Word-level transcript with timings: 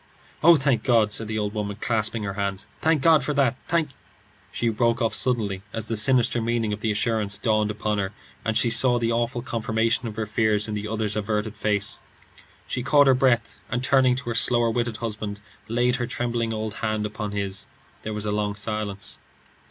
"Oh, 0.41 0.55
thank 0.55 0.83
God!" 0.83 1.13
said 1.13 1.27
the 1.27 1.37
old 1.37 1.53
woman, 1.53 1.77
clasping 1.79 2.23
her 2.23 2.33
hands. 2.33 2.65
"Thank 2.81 3.03
God 3.03 3.23
for 3.23 3.35
that! 3.35 3.55
Thank" 3.67 3.89
She 4.51 4.67
broke 4.69 4.99
off 4.99 5.13
suddenly 5.13 5.61
as 5.73 5.89
the 5.89 5.95
sinister 5.95 6.41
meaning 6.41 6.73
of 6.73 6.79
the 6.79 6.89
assurance 6.89 7.37
dawned 7.37 7.69
upon 7.69 7.99
her 7.99 8.11
and 8.43 8.57
she 8.57 8.71
saw 8.71 8.97
the 8.97 9.11
awful 9.11 9.43
confirmation 9.43 10.07
of 10.07 10.15
her 10.15 10.25
fears 10.25 10.67
in 10.67 10.73
the 10.73 10.87
other's 10.87 11.15
averted 11.15 11.55
face. 11.55 12.01
She 12.65 12.81
caught 12.81 13.05
her 13.05 13.13
breath, 13.13 13.59
and 13.69 13.83
turning 13.83 14.15
to 14.15 14.29
her 14.29 14.33
slower 14.35 14.71
witted 14.71 14.97
husband, 14.97 15.39
laid 15.67 15.97
her 15.97 16.07
trembling 16.07 16.51
old 16.51 16.73
hand 16.81 17.05
upon 17.05 17.29
his. 17.29 17.67
There 18.01 18.11
was 18.11 18.25
a 18.25 18.31
long 18.31 18.55
silence. 18.55 19.19